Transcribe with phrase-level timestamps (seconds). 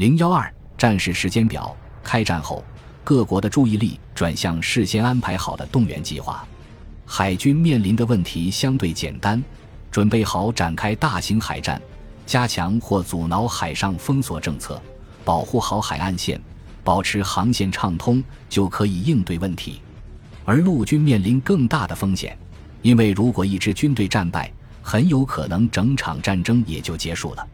[0.00, 2.64] 零幺二战事时间表：开战后，
[3.04, 6.42] 各国的注意力转向事先安排好的动员计划。
[7.04, 9.44] 海军面临的问题相对简单，
[9.90, 11.78] 准备好展开大型海战，
[12.24, 14.80] 加强或阻挠海上封锁政策，
[15.22, 16.40] 保护好海岸线，
[16.82, 19.82] 保持航线畅通，就可以应对问题。
[20.46, 22.34] 而陆军面临更大的风险，
[22.80, 27.46] 因为如果一支军队战败，很有可能整场战争也就结束了。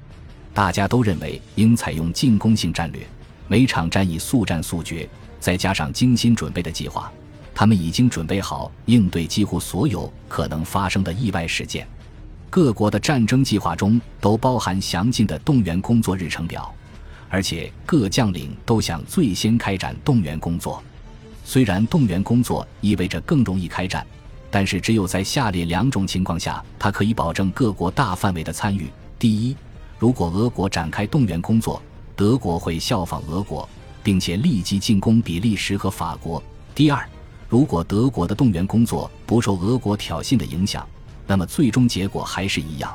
[0.56, 3.06] 大家都认为应采用进攻性战略，
[3.46, 5.06] 每场战役速战速决，
[5.38, 7.12] 再加上精心准备的计划。
[7.54, 11.86] 他们已经准备好应对几乎所有可能发生的意外事件。
[12.48, 16.74] 各国的战争计划中都包含详尽的动员工作日程表，
[17.28, 20.82] 而且各将领都想最先开展动员工作。
[21.44, 24.06] 虽然动员工作意味着更容易开战，
[24.50, 29.54] 但是只有在下列两种情况下，它可以保证各国大范围的参与：第一，
[29.98, 31.80] 如果俄国展开动员工作，
[32.14, 33.66] 德国会效仿俄国，
[34.02, 36.42] 并且立即进攻比利时和法国；
[36.74, 37.06] 第二。
[37.48, 40.86] 如果德国的动员工作不受俄国挑衅的影响，
[41.26, 42.92] 那么最终结果还是一样。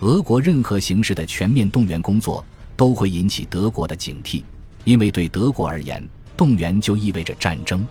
[0.00, 2.44] 俄国任何形式的全面动员工作
[2.76, 4.42] 都会引起德国的警惕，
[4.84, 7.86] 因为对德国而言，动员就意味着战争。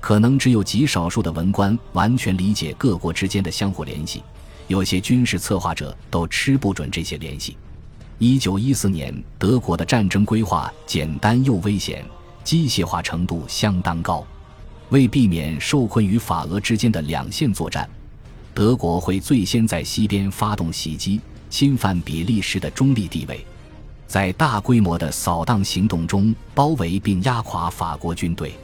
[0.00, 4.22] 可能只有极少数的文官完全理解各国之间的相互联系，
[4.66, 7.56] 有些军事策划者都吃不准这些联系。
[8.18, 12.02] 一九一四年，德国的战争规划简单又危险，
[12.42, 14.26] 机械化程度相当高。
[14.88, 17.86] 为避免受困于法俄之间的两线作战，
[18.54, 23.44] 德国会最先在西边发动袭击，侵犯比利时的中立地位，
[24.06, 28.54] 在大规模的扫荡行动中包围并压垮法国军队。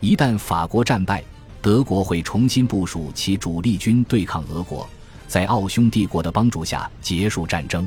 [0.00, 1.22] 一旦法国战败，
[1.60, 4.88] 德国会重新部署其主力军对抗俄国，
[5.28, 7.86] 在奥匈帝国的帮助下结束战争。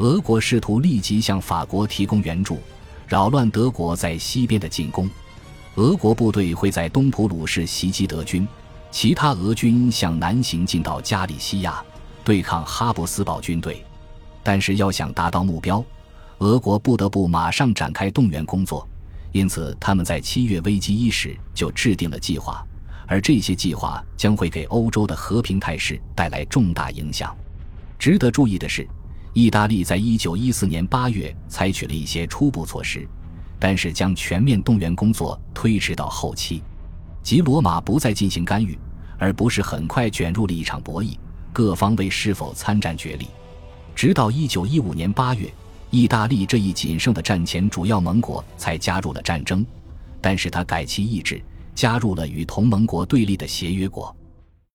[0.00, 2.58] 俄国试图立即向法国提供援助，
[3.06, 5.06] 扰乱德国在西边的进攻。
[5.74, 8.48] 俄国部队会在东普鲁士袭击德军，
[8.90, 11.84] 其他俄军向南行进到加里西亚，
[12.24, 13.84] 对抗哈布斯堡军队。
[14.42, 15.84] 但是要想达到目标，
[16.38, 18.88] 俄国不得不马上展开动员工作。
[19.32, 22.66] 因此，他们在七月危机伊始就制定了计划，
[23.06, 27.36] 而这些计划将会给欧洲的和平态势带来重大影响。
[27.98, 28.88] 值得注意的是，
[29.32, 33.08] 意大利在一九一四年八月采取了一些初步措施。
[33.62, 36.62] 但是将全面动员工作推迟到后期，
[37.22, 38.78] 即罗马不再进行干预，
[39.18, 41.14] 而不是很快卷入了一场博弈，
[41.52, 43.28] 各方为是否参战角力。
[43.94, 45.52] 直到一九一五年八月，
[45.90, 49.62] 意大利这一仅剩的战前主要盟国才加入了战争，
[50.22, 51.38] 但是他改其意志，
[51.74, 54.16] 加入了与同盟国对立的协约国。